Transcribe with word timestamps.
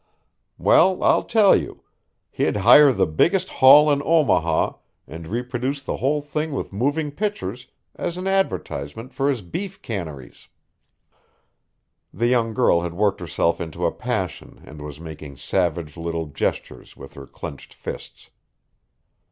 Well, 0.57 1.03
I'll 1.03 1.21
tell 1.21 1.55
you 1.55 1.83
he'd 2.31 2.57
hire 2.57 2.91
the 2.91 3.05
biggest 3.05 3.49
hall 3.49 3.91
in 3.91 4.01
Omaha 4.03 4.73
and 5.07 5.27
reproduce 5.27 5.79
the 5.83 5.97
whole 5.97 6.23
thing 6.23 6.53
with 6.53 6.73
moving 6.73 7.11
pictures 7.11 7.67
as 7.95 8.17
an 8.17 8.25
advertisement 8.25 9.13
for 9.13 9.29
his 9.29 9.43
beef 9.43 9.79
canneries." 9.83 10.47
The 12.11 12.25
young 12.25 12.55
girl 12.55 12.81
had 12.81 12.95
worked 12.95 13.19
herself 13.19 13.61
into 13.61 13.85
a 13.85 13.91
passion 13.91 14.61
and 14.65 14.81
was 14.81 14.99
making 14.99 15.37
savage 15.37 15.95
little 15.95 16.25
gestures 16.25 16.97
with 16.97 17.13
her 17.13 17.27
clenched 17.27 17.71
fists. 17.75 18.31